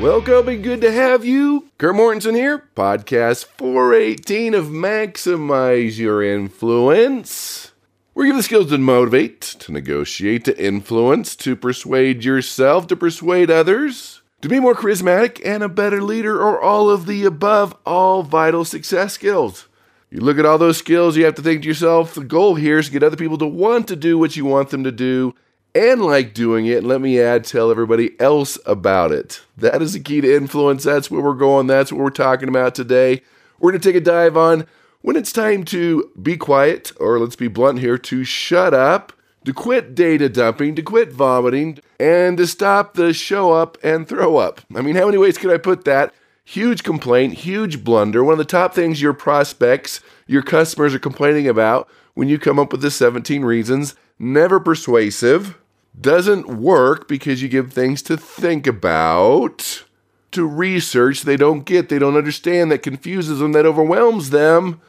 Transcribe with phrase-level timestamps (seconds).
[0.00, 1.70] Welcome and good to have you.
[1.76, 7.72] Kurt Mortensen here, podcast 418 of Maximize Your Influence.
[8.14, 13.50] We're given the skills to motivate, to negotiate, to influence, to persuade yourself, to persuade
[13.50, 18.22] others, to be more charismatic and a better leader, or all of the above, all
[18.22, 19.66] vital success skills.
[20.10, 22.78] You look at all those skills, you have to think to yourself, the goal here
[22.78, 25.34] is to get other people to want to do what you want them to do
[25.78, 26.78] and like doing it.
[26.78, 29.42] And let me add, tell everybody else about it.
[29.56, 30.82] That is the key to influence.
[30.82, 31.68] That's where we're going.
[31.68, 33.22] That's what we're talking about today.
[33.60, 34.66] We're going to take a dive on
[35.02, 39.12] when it's time to be quiet, or let's be blunt here, to shut up,
[39.44, 44.36] to quit data dumping, to quit vomiting, and to stop the show up and throw
[44.36, 44.60] up.
[44.74, 46.12] I mean, how many ways could I put that?
[46.44, 48.24] Huge complaint, huge blunder.
[48.24, 52.58] One of the top things your prospects, your customers are complaining about when you come
[52.58, 53.94] up with the 17 reasons.
[54.18, 55.56] Never persuasive,
[56.00, 59.84] doesn't work because you give things to think about,
[60.32, 64.80] to research they don't get, they don't understand, that confuses them, that overwhelms them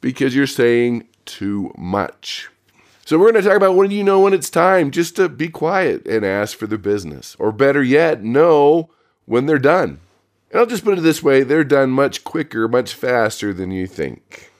[0.00, 2.48] because you're saying too much.
[3.04, 5.48] So, we're going to talk about when you know when it's time just to be
[5.48, 7.36] quiet and ask for the business.
[7.38, 8.90] Or better yet, know
[9.26, 10.00] when they're done.
[10.50, 13.86] And I'll just put it this way they're done much quicker, much faster than you
[13.86, 14.50] think.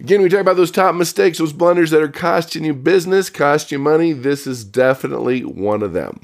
[0.00, 3.72] Again, we talk about those top mistakes, those blunders that are costing you business, cost
[3.72, 4.12] you money.
[4.12, 6.20] This is definitely one of them.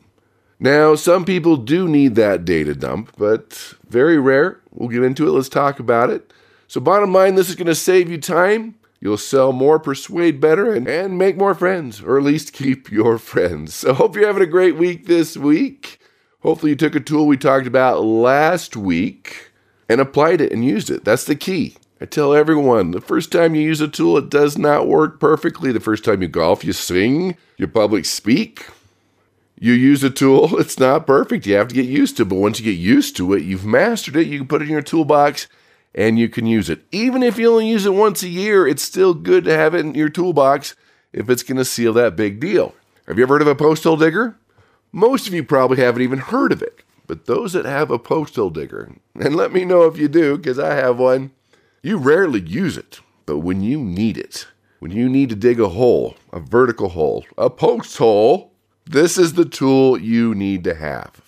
[0.61, 4.61] Now, some people do need that data dump, but very rare.
[4.71, 5.33] We'll get into it.
[5.33, 6.33] Let's talk about it.
[6.69, 8.77] So, bottom line, this is going to save you time.
[9.01, 13.19] You'll sell more, persuade better, and, and make more friends, or at least keep your
[13.19, 13.75] friends.
[13.75, 15.99] So, hope you're having a great week this week.
[16.41, 19.51] Hopefully, you took a tool we talked about last week
[19.89, 21.05] and applied it and used it.
[21.05, 21.77] That's the key.
[22.05, 25.73] I tell everyone the first time you use a tool, it does not work perfectly.
[25.73, 28.67] The first time you golf, you sing, you public speak,
[29.59, 31.47] you use a tool, it's not perfect.
[31.47, 32.29] You have to get used to it.
[32.29, 34.73] But once you get used to it, you've mastered it, you can put it in
[34.73, 35.49] your toolbox
[35.95, 36.83] and you can use it.
[36.93, 39.81] Even if you only use it once a year, it's still good to have it
[39.81, 40.77] in your toolbox
[41.15, 42.75] if it's going to seal that big deal.
[43.07, 44.37] Have you ever heard of a post hole digger?
[44.93, 46.83] Most of you probably haven't even heard of it.
[47.07, 50.37] But those that have a post hole digger, and let me know if you do,
[50.37, 51.31] because I have one.
[51.85, 54.47] You rarely use it, but when you need it,
[54.79, 58.53] when you need to dig a hole, a vertical hole, a post hole,
[58.87, 61.21] this is the tool you need to have.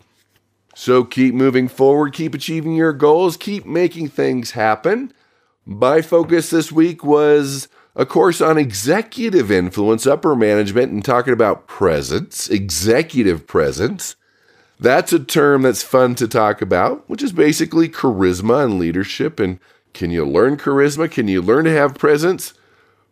[0.75, 5.13] So keep moving forward, keep achieving your goals, keep making things happen.
[5.67, 11.67] My focus this week was a course on executive influence, upper management, and talking about
[11.67, 14.17] presence, executive presence.
[14.81, 19.59] That's a term that's fun to talk about, which is basically charisma and leadership and
[19.97, 21.11] can you learn charisma?
[21.11, 22.53] Can you learn to have presence?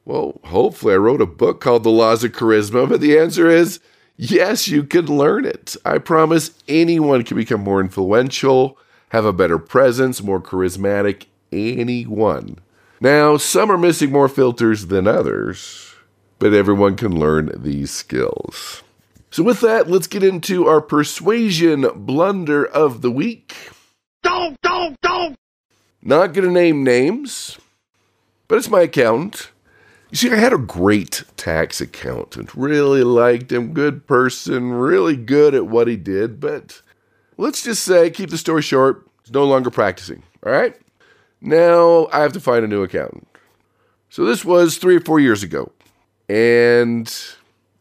[0.04, 3.80] Well, hopefully, I wrote a book called The Laws of Charisma, but the answer is
[4.18, 5.76] yes, you can learn it.
[5.86, 8.76] I promise anyone can become more influential,
[9.08, 11.24] have a better presence, more charismatic.
[11.50, 12.58] Anyone.
[13.00, 15.94] Now, some are missing more filters than others,
[16.38, 18.82] but everyone can learn these skills.
[19.30, 23.54] So, with that, let's get into our persuasion blunder of the week.
[24.22, 24.73] Don't, don't!
[26.06, 27.58] Not going to name names,
[28.46, 29.50] but it's my accountant.
[30.10, 32.54] You see, I had a great tax accountant.
[32.54, 36.82] Really liked him, good person, really good at what he did, but
[37.38, 40.22] let's just say, keep the story short, he's no longer practicing.
[40.44, 40.76] All right?
[41.40, 43.26] Now I have to find a new accountant.
[44.10, 45.72] So this was three or four years ago.
[46.28, 47.12] And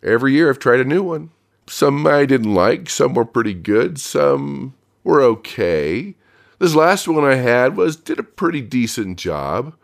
[0.02, 1.32] every year I've tried a new one.
[1.68, 6.16] Some I didn't like, some were pretty good, some were okay.
[6.64, 9.76] This last one I had was did a pretty decent job,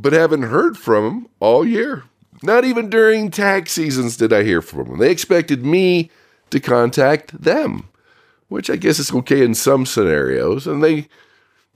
[0.00, 2.02] but haven't heard from him all year.
[2.42, 4.98] Not even during tax seasons did I hear from them.
[4.98, 6.10] They expected me
[6.50, 7.88] to contact them,
[8.48, 11.06] which I guess is okay in some scenarios, and they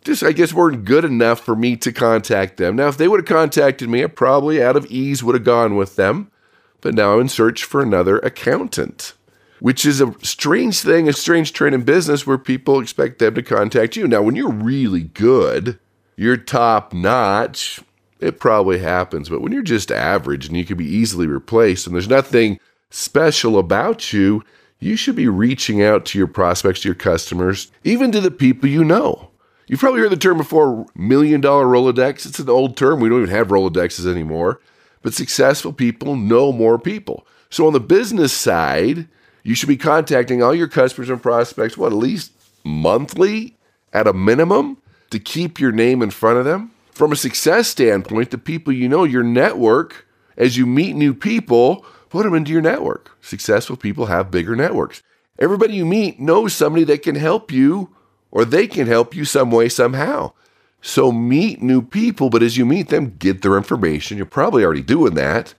[0.03, 2.75] just I guess weren't good enough for me to contact them.
[2.75, 5.77] Now, if they would have contacted me, I probably out of ease would have gone
[5.77, 6.33] with them.
[6.81, 9.15] But now I'm in search for another accountant
[9.63, 13.45] which is a strange thing, a strange trend in business where people expect them to
[13.45, 14.09] contact you.
[14.09, 15.79] Now, when you're really good,
[16.17, 17.81] you're top notch,
[18.19, 19.29] it probably happens.
[19.29, 22.59] But when you're just average and you can be easily replaced and there's nothing
[22.91, 24.43] special about you,
[24.81, 28.69] you should be reaching out to your prospects, to your customers, even to the people
[28.69, 29.31] you know.
[29.69, 32.27] You've probably heard the term before million dollar Rolodex.
[32.27, 32.99] It's an old term.
[32.99, 34.61] We don't even have Rolodexes anymore.
[35.03, 37.25] But successful people know more people.
[37.49, 39.07] So on the business side,
[39.43, 42.33] you should be contacting all your customers and prospects, what, at least
[42.65, 43.57] monthly
[43.93, 44.79] at a minimum
[45.11, 46.71] to keep your name in front of them.
[46.93, 50.07] From a success standpoint, the people you know, your network,
[50.37, 53.17] as you meet new people, put them into your network.
[53.21, 55.03] Successful people have bigger networks.
[55.39, 57.95] Everybody you meet knows somebody that can help you
[58.31, 60.33] or they can help you some way, somehow.
[60.81, 64.17] So meet new people, but as you meet them, get their information.
[64.17, 65.55] You're probably already doing that,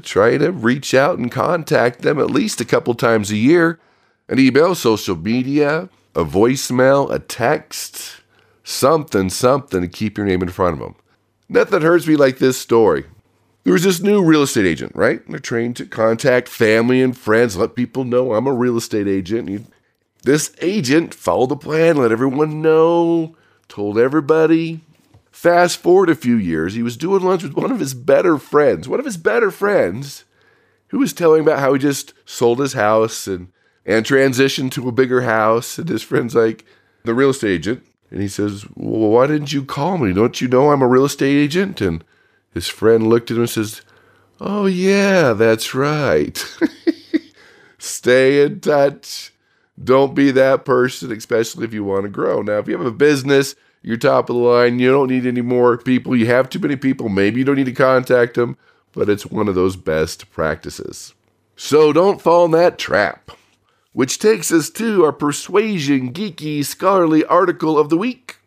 [0.00, 3.78] try to reach out and contact them at least a couple times a year.
[4.28, 8.20] An email, social media, a voicemail, a text,
[8.64, 10.96] something, something to keep your name in front of them.
[11.48, 13.04] Nothing hurts me like this story.
[13.62, 15.20] There was this new real estate agent, right?
[15.28, 19.72] They're trained to contact family and friends, let people know I'm a real estate agent.
[20.22, 23.36] This agent followed the plan, let everyone know,
[23.68, 24.82] told everybody.
[25.36, 28.88] Fast forward a few years, he was doing lunch with one of his better friends,
[28.88, 30.24] one of his better friends,
[30.88, 33.52] who was telling about how he just sold his house and
[33.84, 35.76] and transitioned to a bigger house.
[35.76, 36.64] And his friend's like,
[37.04, 37.86] the real estate agent.
[38.10, 40.14] And he says, Well, why didn't you call me?
[40.14, 41.82] Don't you know I'm a real estate agent?
[41.82, 42.02] And
[42.54, 43.82] his friend looked at him and says,
[44.40, 46.42] Oh, yeah, that's right.
[47.78, 49.34] Stay in touch.
[49.84, 52.40] Don't be that person, especially if you want to grow.
[52.40, 53.54] Now, if you have a business,
[53.86, 56.16] you're top of the line, you don't need any more people.
[56.16, 58.56] You have too many people, maybe you don't need to contact them,
[58.92, 61.14] but it's one of those best practices.
[61.54, 63.30] So don't fall in that trap.
[63.92, 68.38] Which takes us to our persuasion geeky scholarly article of the week.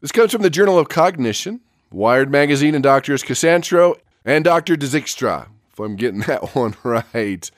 [0.00, 1.60] This comes from the Journal of Cognition,
[1.90, 4.76] Wired Magazine, and Doctors Casasanto and Dr.
[4.76, 7.50] Dijkstra if I'm getting that one right.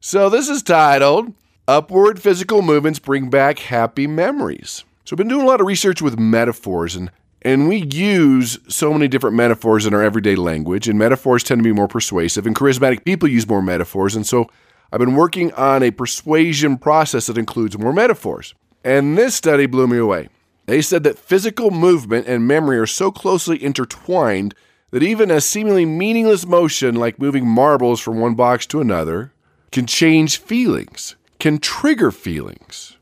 [0.00, 1.34] So this is titled
[1.68, 4.82] Upward Physical Movements Bring Back Happy Memories.
[5.04, 7.10] So I've been doing a lot of research with metaphors and
[7.42, 11.64] and we use so many different metaphors in our everyday language, and metaphors tend to
[11.64, 14.14] be more persuasive, and charismatic people use more metaphors.
[14.14, 14.48] And so
[14.92, 18.54] I've been working on a persuasion process that includes more metaphors.
[18.84, 20.28] And this study blew me away.
[20.66, 24.54] They said that physical movement and memory are so closely intertwined
[24.90, 29.32] that even a seemingly meaningless motion like moving marbles from one box to another
[29.72, 32.98] can change feelings, can trigger feelings.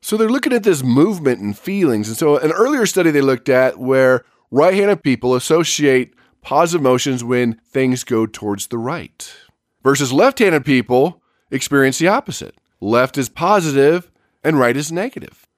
[0.00, 2.06] So they're looking at this movement and feelings.
[2.06, 7.24] And so, an earlier study they looked at where right handed people associate positive emotions
[7.24, 9.34] when things go towards the right,
[9.82, 11.20] versus left handed people
[11.50, 12.54] experience the opposite.
[12.80, 14.08] Left is positive
[14.44, 15.48] and right is negative.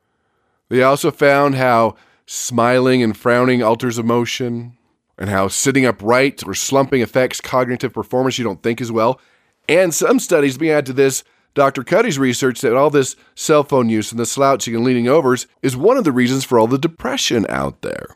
[0.70, 4.78] They also found how smiling and frowning alters emotion,
[5.18, 9.20] and how sitting upright or slumping affects cognitive performance you don't think as well.
[9.68, 11.24] And some studies, me add to this,
[11.54, 11.84] Dr.
[11.84, 15.76] Cuddy's research that all this cell phone use and the slouching and leaning overs is
[15.76, 18.06] one of the reasons for all the depression out there.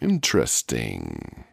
[0.00, 1.44] Interesting.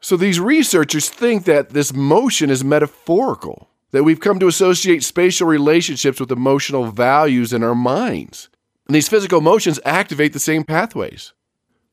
[0.00, 5.48] So these researchers think that this motion is metaphorical, that we've come to associate spatial
[5.48, 8.48] relationships with emotional values in our minds.
[8.86, 11.32] And these physical motions activate the same pathways.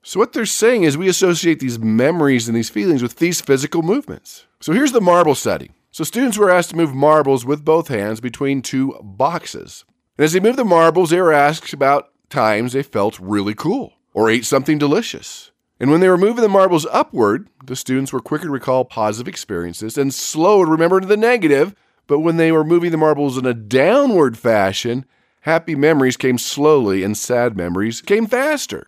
[0.03, 3.81] So, what they're saying is we associate these memories and these feelings with these physical
[3.81, 4.45] movements.
[4.59, 5.71] So, here's the marble study.
[5.93, 9.85] So, students were asked to move marbles with both hands between two boxes.
[10.17, 13.93] And as they moved the marbles, they were asked about times they felt really cool
[14.13, 15.51] or ate something delicious.
[15.79, 19.29] And when they were moving the marbles upward, the students were quicker to recall positive
[19.29, 21.73] experiences and slow to remember the negative.
[22.07, 25.05] But when they were moving the marbles in a downward fashion,
[25.41, 28.87] happy memories came slowly and sad memories came faster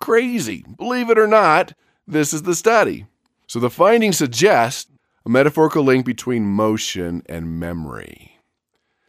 [0.00, 0.64] crazy.
[0.76, 1.74] Believe it or not,
[2.06, 3.06] this is the study.
[3.46, 4.88] So the findings suggest
[5.24, 8.38] a metaphorical link between motion and memory.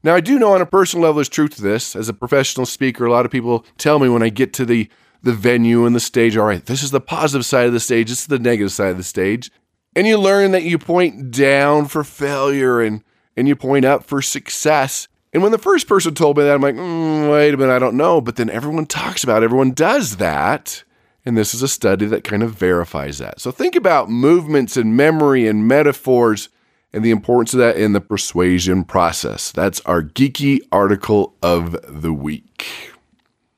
[0.03, 1.95] Now, I do know on a personal level there's truth to this.
[1.95, 4.89] As a professional speaker, a lot of people tell me when I get to the,
[5.21, 8.09] the venue and the stage, all right, this is the positive side of the stage,
[8.09, 9.51] this is the negative side of the stage.
[9.95, 13.03] And you learn that you point down for failure and,
[13.37, 15.07] and you point up for success.
[15.33, 17.79] And when the first person told me that, I'm like, mm, wait a minute, I
[17.79, 18.21] don't know.
[18.21, 20.83] But then everyone talks about it, everyone does that.
[21.25, 23.39] And this is a study that kind of verifies that.
[23.39, 26.49] So think about movements and memory and metaphors
[26.93, 29.51] and the importance of that in the persuasion process.
[29.51, 32.91] That's our geeky article of the week.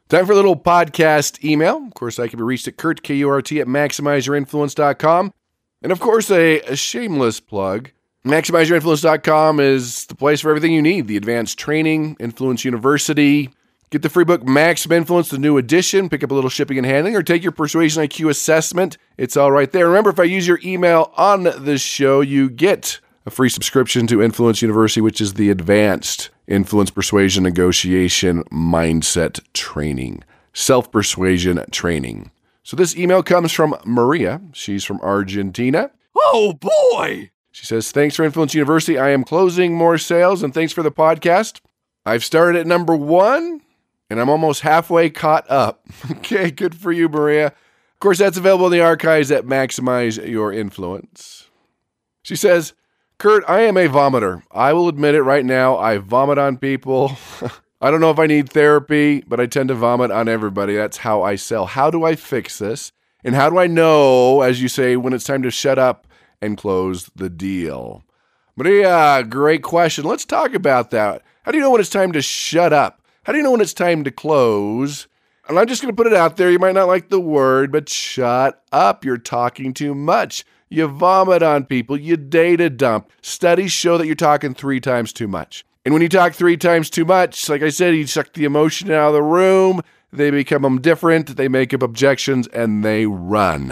[0.09, 1.77] Time for a little podcast email.
[1.87, 5.33] Of course, I can be reached at Kurt, K-U-R-T, at MaximizeYourInfluence.com.
[5.81, 7.91] And of course, a, a shameless plug
[8.25, 13.49] MaximizeYourInfluence.com is the place for everything you need the advanced training, Influence University.
[13.93, 16.09] Get the free book Maximum Influence, the new edition.
[16.09, 18.97] Pick up a little shipping and handling, or take your Persuasion IQ assessment.
[19.17, 19.85] It's all right there.
[19.85, 24.23] Remember, if I use your email on this show, you get a free subscription to
[24.23, 30.23] Influence University, which is the advanced influence, persuasion, negotiation, mindset training,
[30.53, 32.31] self persuasion training.
[32.63, 34.41] So this email comes from Maria.
[34.53, 35.91] She's from Argentina.
[36.17, 37.29] Oh boy!
[37.51, 38.97] She says, Thanks for Influence University.
[38.97, 41.61] I am closing more sales and thanks for the podcast.
[42.07, 43.61] I've started at number one
[44.13, 45.87] and I'm almost halfway caught up.
[46.11, 47.47] okay, good for you, Maria.
[47.47, 51.49] Of course, that's available in the archives at Maximize Your Influence.
[52.21, 52.73] She says,
[53.17, 54.43] Kurt, I am a vomiter.
[54.51, 55.77] I will admit it right now.
[55.77, 57.17] I vomit on people.
[57.81, 60.75] I don't know if I need therapy, but I tend to vomit on everybody.
[60.75, 61.65] That's how I sell.
[61.65, 62.91] How do I fix this?
[63.23, 66.05] And how do I know, as you say, when it's time to shut up
[66.39, 68.03] and close the deal?
[68.55, 70.03] Maria, great question.
[70.05, 71.23] Let's talk about that.
[71.41, 73.02] How do you know when it's time to shut up?
[73.23, 75.07] How do you know when it's time to close?
[75.47, 76.51] And I'm just going to put it out there.
[76.51, 79.05] You might not like the word, but shut up.
[79.05, 80.43] You're talking too much.
[80.69, 81.97] You vomit on people.
[81.97, 83.11] You data dump.
[83.21, 85.63] Studies show that you're talking three times too much.
[85.85, 88.91] And when you talk three times too much, like I said, you suck the emotion
[88.91, 89.81] out of the room.
[90.11, 91.37] They become indifferent.
[91.37, 93.71] They make up objections and they run.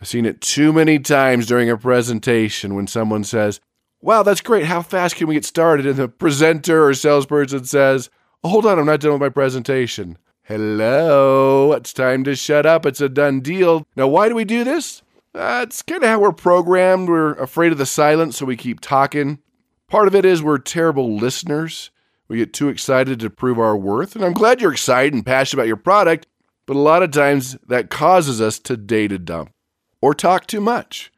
[0.00, 3.60] I've seen it too many times during a presentation when someone says,
[4.00, 4.66] Wow, that's great.
[4.66, 5.84] How fast can we get started?
[5.84, 8.10] And the presenter or salesperson says,
[8.44, 10.16] Oh, hold on, I'm not done with my presentation.
[10.42, 12.86] Hello, it's time to shut up.
[12.86, 13.86] It's a done deal.
[13.96, 15.02] Now, why do we do this?
[15.34, 17.08] Uh, That's kind of how we're programmed.
[17.08, 19.40] We're afraid of the silence, so we keep talking.
[19.88, 21.90] Part of it is we're terrible listeners.
[22.28, 24.14] We get too excited to prove our worth.
[24.14, 26.26] And I'm glad you're excited and passionate about your product,
[26.66, 29.52] but a lot of times that causes us to data dump
[30.00, 31.10] or talk too much.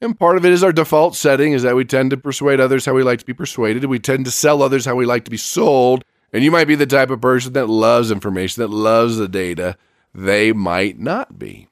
[0.00, 2.86] And part of it is our default setting is that we tend to persuade others
[2.86, 3.84] how we like to be persuaded.
[3.86, 6.04] We tend to sell others how we like to be sold.
[6.32, 9.76] And you might be the type of person that loves information, that loves the data.
[10.14, 11.68] They might not be.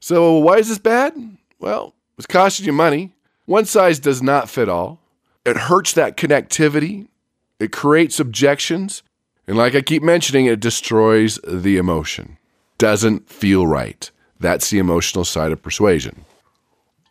[0.00, 1.14] So, why is this bad?
[1.58, 3.12] Well, it's costing you money.
[3.46, 5.00] One size does not fit all.
[5.44, 7.08] It hurts that connectivity,
[7.58, 9.02] it creates objections,
[9.46, 12.36] and like I keep mentioning, it destroys the emotion.
[12.76, 14.10] Doesn't feel right.
[14.38, 16.24] That's the emotional side of persuasion.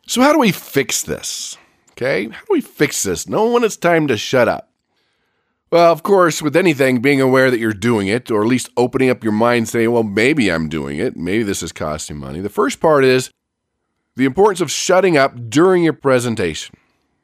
[0.05, 1.57] So, how do we fix this?
[1.91, 3.27] Okay, how do we fix this?
[3.27, 4.69] Know when it's time to shut up.
[5.69, 9.09] Well, of course, with anything, being aware that you're doing it, or at least opening
[9.09, 11.17] up your mind, saying, well, maybe I'm doing it.
[11.17, 12.39] Maybe this is costing money.
[12.39, 13.31] The first part is
[14.15, 16.75] the importance of shutting up during your presentation.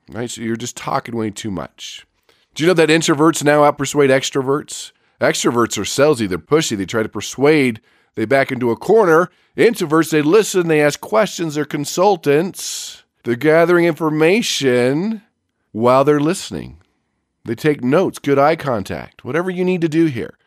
[0.09, 0.29] Right?
[0.29, 2.05] So you're just talking way too much.
[2.53, 4.91] Do you know that introverts now outpersuade extroverts?
[5.21, 7.79] Extroverts are salesy, they're pushy, they try to persuade,
[8.15, 9.31] they back into a corner.
[9.55, 15.21] Introverts, they listen, they ask questions, they're consultants, they're gathering information
[15.71, 16.82] while they're listening.
[17.45, 20.37] They take notes, good eye contact, whatever you need to do here.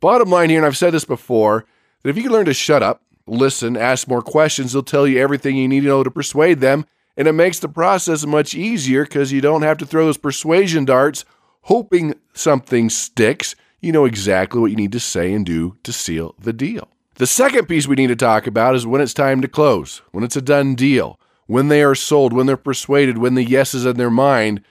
[0.00, 1.64] Bottom line here, and I've said this before,
[2.02, 4.72] that if you can learn to shut up, listen, ask more questions.
[4.72, 6.86] They'll tell you everything you need to know to persuade them.
[7.16, 10.84] And it makes the process much easier because you don't have to throw those persuasion
[10.84, 11.24] darts
[11.64, 13.54] hoping something sticks.
[13.80, 16.88] You know exactly what you need to say and do to seal the deal.
[17.16, 20.24] The second piece we need to talk about is when it's time to close, when
[20.24, 23.86] it's a done deal, when they are sold, when they're persuaded, when the yes is
[23.86, 24.62] in their mind,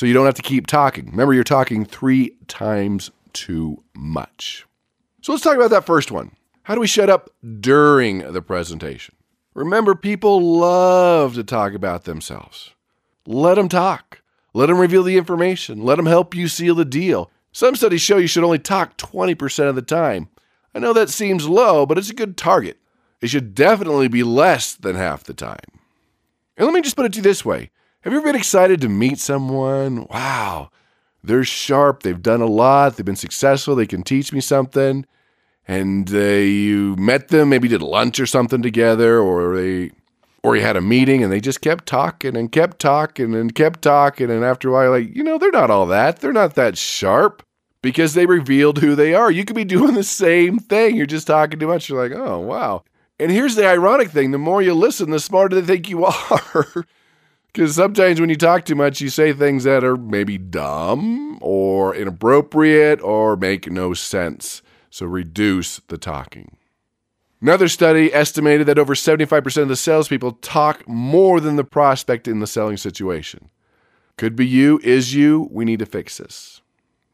[0.00, 1.10] so you don't have to keep talking.
[1.10, 4.64] Remember, you're talking three times too much.
[5.20, 6.30] So let's talk about that first one.
[6.62, 7.28] How do we shut up
[7.60, 9.14] during the presentation?
[9.52, 12.70] Remember, people love to talk about themselves.
[13.26, 14.22] Let them talk.
[14.54, 15.84] Let them reveal the information.
[15.84, 17.30] Let them help you seal the deal.
[17.52, 20.30] Some studies show you should only talk 20% of the time.
[20.74, 22.78] I know that seems low, but it's a good target.
[23.20, 25.58] It should definitely be less than half the time.
[26.56, 27.70] And let me just put it to you this way
[28.02, 30.06] Have you ever been excited to meet someone?
[30.10, 30.70] Wow,
[31.22, 35.04] they're sharp, they've done a lot, they've been successful, they can teach me something
[35.70, 39.92] and uh, you met them, maybe did lunch or something together, or they,
[40.42, 43.80] or you had a meeting, and they just kept talking and kept talking and kept
[43.80, 46.76] talking, and after a while, like you know, they're not all that, they're not that
[46.76, 47.44] sharp
[47.82, 49.30] because they revealed who they are.
[49.30, 50.96] You could be doing the same thing.
[50.96, 51.88] You're just talking too much.
[51.88, 52.82] You're like, oh wow.
[53.20, 56.84] And here's the ironic thing: the more you listen, the smarter they think you are.
[57.52, 61.94] Because sometimes when you talk too much, you say things that are maybe dumb or
[61.94, 64.62] inappropriate or make no sense.
[64.90, 66.56] So reduce the talking.
[67.42, 72.40] Another study estimated that over 75% of the salespeople talk more than the prospect in
[72.40, 73.48] the selling situation.
[74.18, 75.48] Could be you, is you.
[75.50, 76.60] We need to fix this.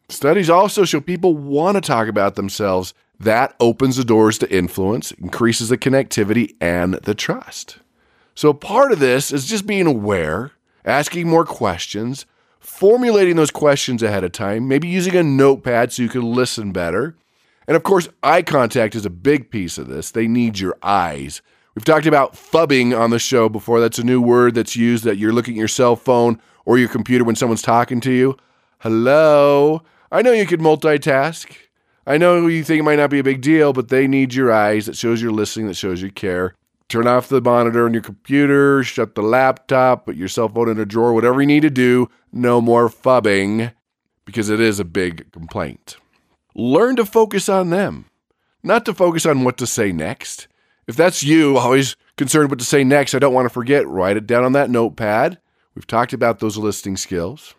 [0.09, 2.93] Studies also show people want to talk about themselves.
[3.19, 7.79] That opens the doors to influence, increases the connectivity and the trust.
[8.37, 10.53] So, part of this is just being aware,
[10.85, 12.27] asking more questions,
[12.61, 17.17] formulating those questions ahead of time, maybe using a notepad so you can listen better,
[17.67, 20.11] and of course, eye contact is a big piece of this.
[20.11, 21.41] They need your eyes.
[21.75, 23.81] We've talked about phubbing on the show before.
[23.81, 26.89] That's a new word that's used that you're looking at your cell phone or your
[26.89, 28.37] computer when someone's talking to you.
[28.81, 29.83] Hello.
[30.13, 31.51] I know you could multitask.
[32.07, 34.53] I know you think it might not be a big deal, but they need your
[34.53, 34.87] eyes.
[34.87, 36.55] That shows you're listening, that shows you care.
[36.89, 40.79] Turn off the monitor on your computer, shut the laptop, put your cell phone in
[40.79, 42.09] a drawer, whatever you need to do.
[42.33, 43.73] No more phubbing
[44.25, 45.97] because it is a big complaint.
[46.55, 48.07] Learn to focus on them,
[48.63, 50.47] not to focus on what to say next.
[50.87, 54.17] If that's you, always concerned what to say next, I don't want to forget, write
[54.17, 55.39] it down on that notepad.
[55.75, 57.55] We've talked about those listening skills.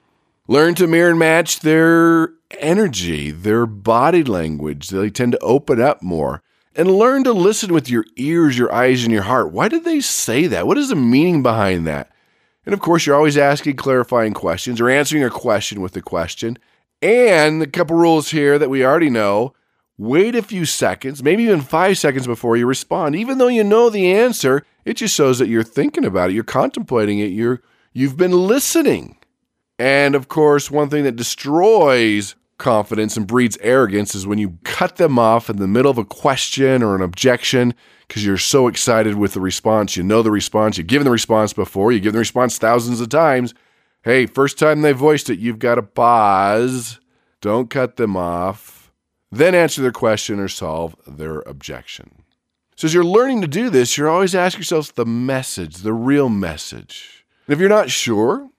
[0.48, 2.30] Learn to mirror and match their
[2.60, 4.90] energy, their body language.
[4.90, 6.42] They tend to open up more.
[6.78, 9.52] And learn to listen with your ears, your eyes, and your heart.
[9.52, 10.68] Why did they say that?
[10.68, 12.12] What is the meaning behind that?
[12.66, 16.60] And of course, you're always asking clarifying questions or answering a question with a question.
[17.02, 19.56] And a couple rules here that we already know
[19.98, 23.16] wait a few seconds, maybe even five seconds before you respond.
[23.16, 26.44] Even though you know the answer, it just shows that you're thinking about it, you're
[26.44, 27.62] contemplating it, you're,
[27.94, 29.18] you've been listening.
[29.80, 34.96] And of course, one thing that destroys confidence and breeds arrogance is when you cut
[34.98, 37.74] them off in the middle of a question or an objection
[38.08, 39.96] because you're so excited with the response.
[39.96, 43.10] You know the response, you've given the response before, you give the response thousands of
[43.10, 43.54] times.
[44.04, 47.00] Hey, first time they voiced it, you've got to pause.
[47.42, 48.92] Don't cut them off.
[49.32, 52.24] Then answer their question or solve their objection.
[52.76, 56.30] So, as you're learning to do this, you're always asking yourself the message, the real
[56.30, 57.26] message.
[57.48, 58.50] And if you're not sure,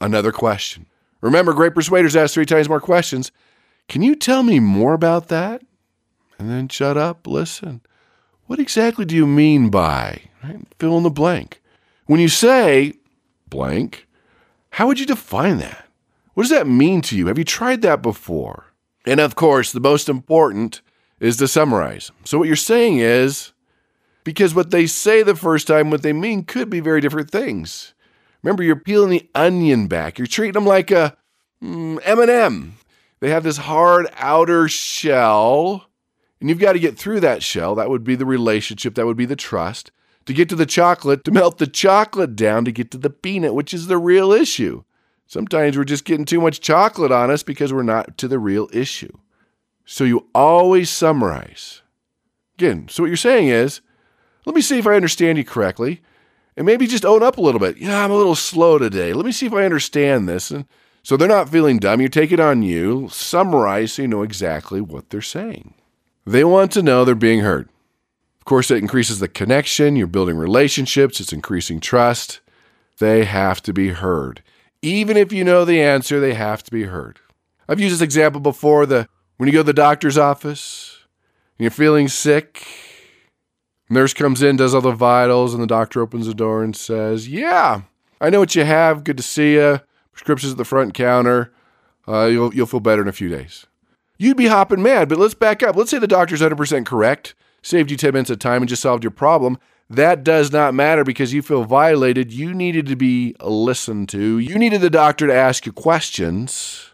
[0.00, 0.86] another question.
[1.20, 3.32] Remember, great persuaders ask three times more questions.
[3.88, 5.62] Can you tell me more about that?
[6.38, 7.80] And then shut up, listen.
[8.46, 10.22] What exactly do you mean by?
[10.42, 10.60] Right?
[10.78, 11.60] Fill in the blank.
[12.06, 12.94] When you say
[13.48, 14.06] blank,
[14.70, 15.86] how would you define that?
[16.34, 17.26] What does that mean to you?
[17.26, 18.66] Have you tried that before?
[19.04, 20.80] And of course, the most important
[21.18, 22.12] is to summarize.
[22.24, 23.52] So, what you're saying is
[24.24, 27.94] because what they say the first time, what they mean could be very different things.
[28.42, 30.18] Remember, you're peeling the onion back.
[30.18, 31.16] You're treating them like a
[31.62, 32.77] mm, M&M.
[33.20, 35.88] They have this hard outer shell,
[36.40, 37.74] and you've got to get through that shell.
[37.74, 38.94] That would be the relationship.
[38.94, 39.90] That would be the trust.
[40.26, 43.54] To get to the chocolate, to melt the chocolate down, to get to the peanut,
[43.54, 44.84] which is the real issue.
[45.26, 48.68] Sometimes we're just getting too much chocolate on us because we're not to the real
[48.72, 49.12] issue.
[49.84, 51.82] So you always summarize.
[52.58, 53.80] Again, so what you're saying is,
[54.44, 56.02] let me see if I understand you correctly
[56.56, 57.78] and maybe just own up a little bit.
[57.78, 59.12] Yeah, I'm a little slow today.
[59.12, 60.50] Let me see if I understand this.
[60.50, 60.66] And
[61.08, 62.02] so they're not feeling dumb.
[62.02, 65.72] You take it on you, summarize so you know exactly what they're saying.
[66.26, 67.70] They want to know they're being heard.
[68.38, 69.96] Of course, it increases the connection.
[69.96, 72.40] You're building relationships, it's increasing trust.
[72.98, 74.42] They have to be heard.
[74.82, 77.20] Even if you know the answer, they have to be heard.
[77.66, 80.98] I've used this example before the when you go to the doctor's office
[81.58, 82.66] and you're feeling sick
[83.88, 87.28] Nurse comes in, does all the vitals, and the doctor opens the door and says,
[87.30, 87.80] Yeah,
[88.20, 89.04] I know what you have.
[89.04, 89.80] Good to see you.
[90.18, 91.52] Prescriptions at the front counter.
[92.08, 93.66] Uh, you'll, you'll feel better in a few days.
[94.18, 95.76] You'd be hopping mad, but let's back up.
[95.76, 99.04] Let's say the doctor's 100% correct, saved you 10 minutes of time, and just solved
[99.04, 99.58] your problem.
[99.88, 102.32] That does not matter because you feel violated.
[102.32, 104.38] You needed to be listened to.
[104.38, 106.90] You needed the doctor to ask you questions.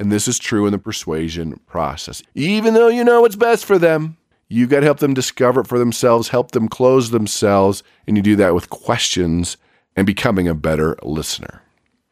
[0.00, 2.20] And this is true in the persuasion process.
[2.34, 4.16] Even though you know what's best for them,
[4.48, 8.22] You've got to help them discover it for themselves, help them close themselves, and you
[8.22, 9.56] do that with questions
[9.96, 11.62] and becoming a better listener.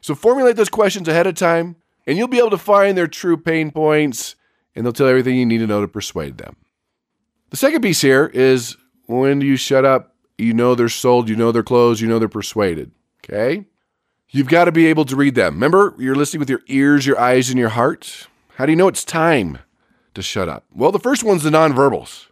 [0.04, 3.38] So formulate those questions ahead of time, and you'll be able to find their true
[3.38, 4.36] pain points,
[4.76, 6.56] and they'll tell you everything you need to know to persuade them.
[7.48, 10.14] The second piece here is when do you shut up?
[10.36, 12.90] You know they're sold, you know they're closed, you know they're persuaded.
[13.24, 13.64] Okay?
[14.28, 15.54] You've got to be able to read them.
[15.54, 18.28] Remember, you're listening with your ears, your eyes, and your heart.
[18.56, 19.60] How do you know it's time?
[20.12, 20.66] to shut up?
[20.70, 22.26] Well, the first one's the nonverbals.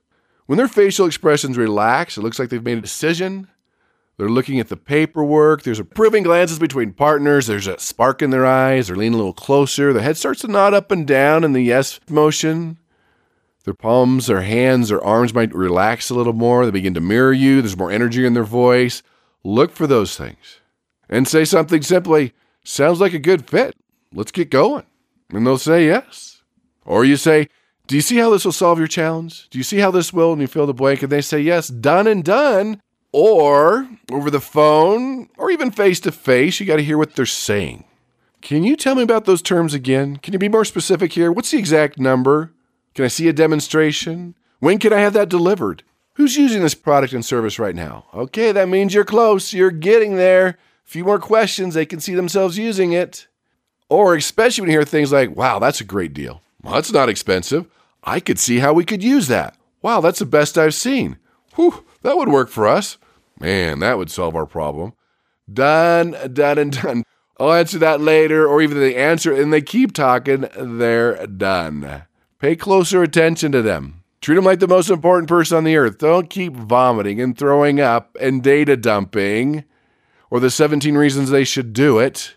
[0.45, 3.49] When their facial expressions relax, it looks like they've made a decision.
[4.23, 5.65] They're looking at the paperwork.
[5.65, 7.49] There's approving glances between partners.
[7.49, 8.87] There's a spark in their eyes.
[8.87, 9.93] They're leaning a little closer.
[9.93, 12.79] The head starts to nod up and down in the yes motion.
[13.65, 16.65] Their palms, their hands, their arms might relax a little more.
[16.65, 17.63] They begin to mirror you.
[17.63, 19.03] There's more energy in their voice.
[19.43, 20.61] Look for those things
[21.09, 22.33] and say something simply,
[22.63, 23.75] sounds like a good fit.
[24.15, 24.87] Let's get going.
[25.31, 26.43] And they'll say yes.
[26.85, 27.49] Or you say,
[27.89, 29.49] do you see how this will solve your challenge?
[29.51, 30.33] Do you see how this will?
[30.33, 32.81] And you fill the blank, and they say, Yes, done and done.
[33.13, 37.27] Or over the phone, or even face to face, you got to hear what they're
[37.27, 37.85] saying.
[38.41, 40.17] Can you tell me about those terms again?
[40.17, 41.31] Can you be more specific here?
[41.31, 42.53] What's the exact number?
[42.95, 44.35] Can I see a demonstration?
[44.59, 45.83] When can I have that delivered?
[46.15, 48.07] Who's using this product and service right now?
[48.13, 49.53] Okay, that means you're close.
[49.53, 50.47] You're getting there.
[50.49, 53.29] A few more questions, they can see themselves using it.
[53.89, 56.43] Or especially when you hear things like, wow, that's a great deal.
[56.63, 57.67] Well, that's not expensive.
[58.05, 59.57] I could see how we could use that.
[59.81, 61.19] Wow, that's the best I've seen.
[61.55, 62.99] Whew, that would work for us.
[63.43, 64.93] Man, that would solve our problem.
[65.53, 67.05] Done, done, and done.
[67.41, 72.05] I'll answer that later, or even they answer and they keep talking, they're done.
[72.39, 74.05] Pay closer attention to them.
[74.21, 75.99] Treat them like the most important person on the earth.
[75.99, 79.65] Don't keep vomiting and throwing up and data dumping
[80.31, 82.37] or the 17 reasons they should do it.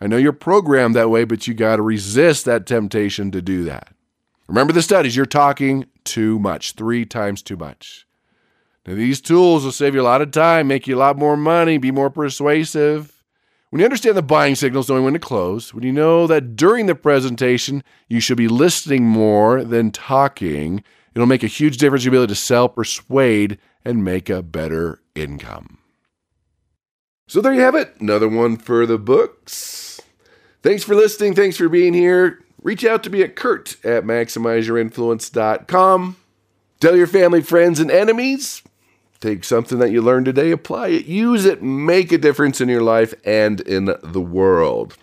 [0.00, 3.64] I know you're programmed that way, but you got to resist that temptation to do
[3.64, 3.88] that.
[4.46, 8.07] Remember the studies, you're talking too much, three times too much.
[8.88, 11.36] Now, these tools will save you a lot of time, make you a lot more
[11.36, 13.22] money, be more persuasive.
[13.68, 16.86] When you understand the buying signals, knowing when to close, when you know that during
[16.86, 20.82] the presentation you should be listening more than talking,
[21.14, 22.06] it'll make a huge difference.
[22.06, 25.76] Be able to sell, persuade, and make a better income.
[27.26, 27.94] So there you have it.
[28.00, 30.00] Another one for the books.
[30.62, 31.34] Thanks for listening.
[31.34, 32.42] Thanks for being here.
[32.62, 36.16] Reach out to me at kurt at maximizeyourinfluence.com.
[36.80, 38.62] Tell your family, friends, and enemies.
[39.20, 42.82] Take something that you learned today, apply it, use it, make a difference in your
[42.82, 44.96] life and in the world.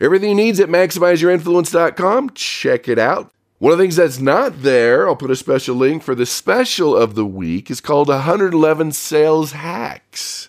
[0.00, 2.30] Everything you need is at maximizeyourinfluence.com.
[2.30, 3.30] Check it out.
[3.58, 6.96] One of the things that's not there, I'll put a special link for the special
[6.96, 10.48] of the week, is called 111 Sales Hacks.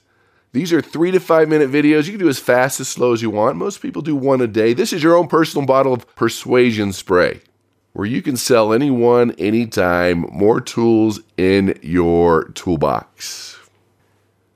[0.51, 2.05] These are three to five minute videos.
[2.05, 3.57] You can do as fast as slow as you want.
[3.57, 4.73] Most people do one a day.
[4.73, 7.41] This is your own personal bottle of persuasion spray
[7.93, 13.57] where you can sell anyone, anytime, more tools in your toolbox.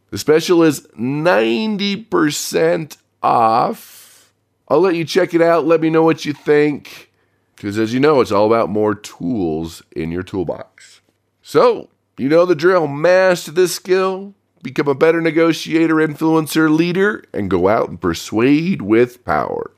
[0.10, 4.34] The special is 90% off.
[4.68, 5.66] I'll let you check it out.
[5.66, 7.12] Let me know what you think.
[7.56, 11.02] Because as you know, it's all about more tools in your toolbox.
[11.42, 12.88] So, you know the drill.
[12.88, 19.24] Master this skill, become a better negotiator, influencer, leader, and go out and persuade with
[19.24, 19.72] power.